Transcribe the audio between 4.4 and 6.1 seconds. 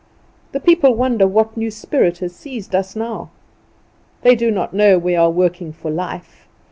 not know we are working for